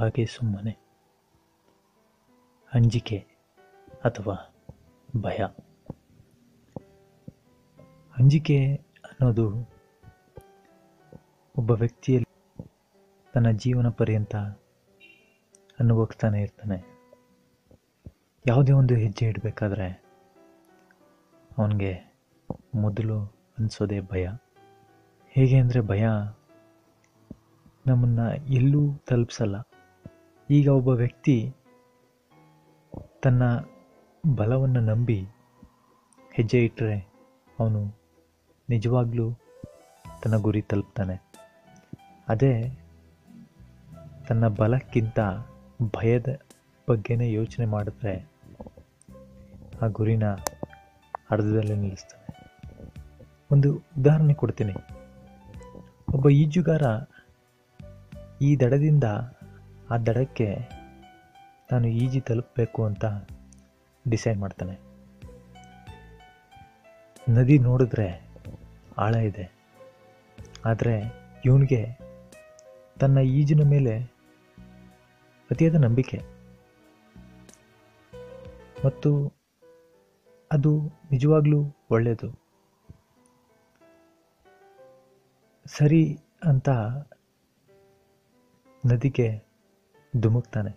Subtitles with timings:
[0.00, 0.78] ಹಾಗೆ ಸುಮ್ಮನೆ.
[2.74, 3.26] ಅಂಜಿಕೆ
[4.04, 4.54] ಅಥವಾ
[5.16, 5.38] ಭಯ.
[8.18, 8.74] ಅಂಜಿಕೆ
[9.04, 9.70] ಅನ್ನೋದು
[11.58, 12.28] ಒಬ್ಬ ವ್ಯಕ್ತಿಯಲ್ಲಿ
[13.34, 14.36] ತನ್ನ ಜೀವನ ಪರ್ಯಂತ
[15.80, 17.08] ಅನುಭವಿಸ್ತಾನೆ ಇರ್ತಾನೆ.
[18.46, 20.04] ಯಾವುದೇ ಒಂದು ಹೆಜ್ಜೆ ಇಡಬೇಕಾದ್ರೆ
[21.58, 22.14] ಅವನಿಗೆ
[22.74, 23.24] ಮೊದಲು
[23.58, 24.28] ಅನಿಸೋದೇ ಭಯ.
[25.28, 26.04] ಹೇಗೆ ಅಂದರೆ ಭಯ
[27.86, 29.56] ನಮ್ಮನ್ನು ಎಲ್ಲೂ ತಲುಪಿಸಲ್ಲ.
[30.50, 31.54] ಈಗ ಒಬ್ಬ ವ್ಯಕ್ತಿ
[33.22, 33.42] ತನ್ನ
[34.34, 35.26] ಬಲವನ್ನು ನಂಬಿ
[36.32, 37.12] ಹೆಜ್ಜೆ ಇಟ್ಟರೆ
[37.60, 37.98] ಅವನು
[38.70, 39.32] ನಿಜವಾಗ್ಲೂ
[40.22, 41.22] ತನ್ನ ಗುರಿ ತಲುಪ್ತಾನೆ.
[42.28, 42.78] ಅದೇ
[44.28, 45.20] ತನ್ನ ಬಲಕ್ಕಿಂತ
[45.82, 46.40] ಭಯದ
[46.90, 48.30] ಬಗ್ಗೆನೇ ಯೋಚನೆ ಮಾಡಿದ್ರೆ
[49.82, 50.32] ಆ ಗುರಿನ
[51.30, 52.52] ಅರ್ಧದಲ್ಲೇ ನಿಲ್ಲಿಸ್ತಾನೆ.
[53.50, 54.72] ಒಂದು ಉದಾಹರಣೆ ಕೊಡ್ತೀನಿ.
[56.14, 56.82] ಒಬ್ಬ ಈಜುಗಾರ
[58.42, 59.04] ಈ ದಡದಿಂದ
[59.90, 60.56] ಆ ದಡಕ್ಕೆ
[61.72, 63.04] ನಾನು ಈಜಿ ತಲುಪಬೇಕು ಅಂತ
[64.08, 64.78] ಡಿಸೈಡ್ ಮಾಡ್ತಾನೆ.
[67.28, 68.30] ನದಿ ನೋಡಿದ್ರೆ
[68.98, 69.52] ಆಳ ಇದೆ.
[70.64, 71.02] ಆದರೆ
[71.44, 71.98] ಇವನಿಗೆ
[73.00, 74.02] ತನ್ನ ಈಜಿನ ಮೇಲೆ
[75.50, 76.20] ಅತಿಯಾದ ನಂಬಿಕೆ.
[78.84, 79.32] ಮತ್ತು
[80.52, 82.40] ಅದು ನಿಜವಾಗ್ಲೂ ಒಳ್ಳೆಯದು.
[85.66, 86.68] ಸರಿ ಅಂತ
[88.86, 89.49] ನದಿಗೆ
[90.18, 90.72] ಧುಮುಕ್ತಾನೆ.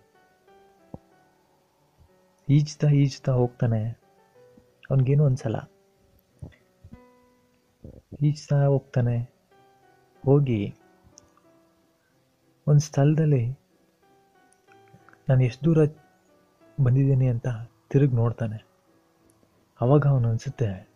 [2.48, 4.00] ಈಜ್ತಾ ಈಜ್ತಾ ಹೋಗ್ತಾನೆ.
[4.90, 5.70] ಅವನಿಗೇನು ಅನ್ಸಲ್ಲ
[8.22, 9.16] ಈಜ್ತಾ ಹೋಗ್ತಾನೆ.
[10.24, 10.74] ಹೋಗಿ
[12.66, 13.50] ಒಂದು ಸ್ಥಳದಲ್ಲಿ
[15.28, 15.78] ನಾನು ಎಷ್ಟು ದೂರ
[16.84, 17.48] ಬಂದಿದ್ದೀನಿ ಅಂತ
[17.90, 18.64] ತಿರುಗಿ ನೋಡ್ತಾನೆ.
[19.80, 20.88] ಅವಾಗ ಅವನು ಅನಿಸುತ್ತೆ,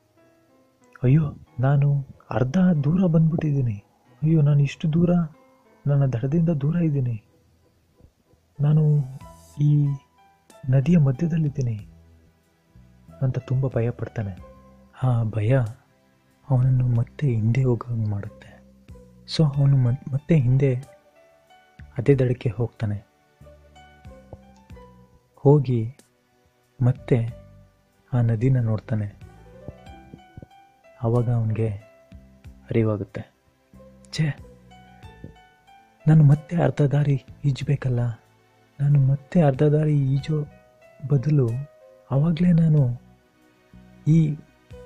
[1.03, 1.23] ಅಯ್ಯೋ,
[1.61, 3.85] ನಾನು ಅರ್ಧ ದೂರ ಬಂದ್ಬಿಟ್ಟಿದ್ದೀನಿ.
[4.23, 5.11] ಅಯ್ಯೋ, ನಾನು ಇಷ್ಟು ದೂರ,
[5.87, 7.25] ನನ್ನ ದಡದಿಂದ ದೂರ ಇದ್ದೀನಿ.
[8.61, 9.05] ನಾನು
[9.61, 9.87] ಈ
[10.71, 11.89] ನದಿಯ ಮಧ್ಯದಲ್ಲಿದ್ದೀನಿ
[13.23, 14.39] ಅಂತ ತುಂಬ ಭಯ ಪಡ್ತಾನೆ.
[15.03, 15.59] ಆ ಭಯ
[16.51, 18.61] ಅವನನ್ನು ಮತ್ತೆ ಹಿಂದೆ ಹೋಗಂಗೆ ಮಾಡುತ್ತೆ.
[19.27, 20.75] ಸೊ ಅವನು ಮತ್ತೆ ಹಿಂದೆ
[21.99, 23.07] ಅದೇ ದಡಕ್ಕೆ ಹೋಗ್ತಾನೆ.
[25.37, 25.97] ಹೋಗಿ
[26.83, 27.29] ಮತ್ತೆ
[28.13, 29.15] ಆ ನದಿನ ನೋಡ್ತಾನೆ.
[31.03, 31.69] ಆವಾಗ ಅವನಿಗೆ
[32.71, 33.33] ಅರಿವಾಗುತ್ತೆ.
[34.13, 34.39] ಛೇ,
[36.07, 38.01] ನಾನು ಮತ್ತೆ ಅರ್ಧ ದಾರಿ ಈಜಬೇಕಲ್ಲ?
[38.81, 40.45] ನಾನು ಮತ್ತೆ ಅರ್ಧ ದಾರಿ ಈಜೋ
[41.09, 41.49] ಬದಲು
[42.11, 43.01] ಆವಾಗಲೇ ನಾನು
[44.07, 44.37] ಈ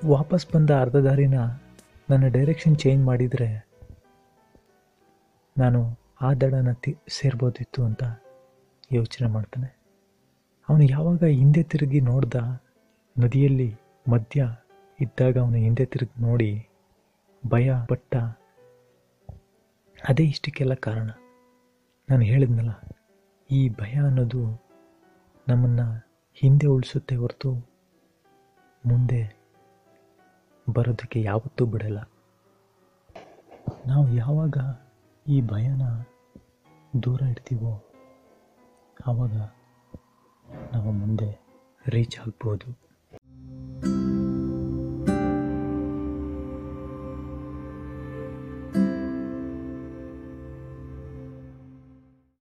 [0.06, 1.40] ವಾಪಸ್ ಬಂದ ಅರ್ಧ ದಾರಿನ
[2.10, 3.68] ನನ್ನ ಡೈರೆಕ್ಷನ್ ಚೇಂಜ್ ಮಾಡಿದರೆ
[5.58, 8.02] ನಾನು ಆ ದಡನ ತಿ, ಸೇರ್ಬೋದಿತ್ತು ಅಂತ
[8.92, 9.78] ಯೋಚನೆ ಮಾಡ್ತಾನೆ.
[10.68, 12.34] ಅವನು ಯಾವಾಗ ಹಿಂದೆ ತಿರುಗಿ ನೋಡ್ದ
[13.18, 13.76] ನದಿಯಲ್ಲಿ
[14.08, 14.46] ಮಧ್ಯ
[15.00, 16.68] ಇದ್ದಾಗ ಅವನು ಹಿಂದೆ ತಿರುಗಿ ನೋಡಿ
[17.48, 18.16] ಭಯ ಪಟ್ಟ
[20.08, 21.10] ಅದೇ ಇಷ್ಟಕ್ಕೆಲ್ಲ ಕಾರಣ.
[22.10, 22.70] ನಾನು ಹೇಳಿದ್ನಲ್ಲ
[23.52, 24.42] ಈ ಭಯ ಅನ್ನೋದು
[25.48, 25.86] ನಮ್ಮನ್ನು
[26.34, 27.50] ಹಿಂದೆ ಉಳಿಸುತ್ತೆ ಹೊರತು
[28.86, 29.20] ಮುಂದೆ
[30.70, 32.00] ಬರೋದಕ್ಕೆ ಯಾವತ್ತೂ ಬಿಡಲ್ಲ.
[33.86, 34.56] ನಾವು ಯಾವಾಗ
[35.28, 35.82] ಈ ಭಯನ
[37.02, 37.72] ದೂರ ಇಡ್ತೀವೋ
[39.06, 39.34] ಆವಾಗ
[40.72, 41.28] ನಾವು ಮುಂದೆ
[41.88, 42.91] ರೀಚ್ ಆಗ್ಬೋದು.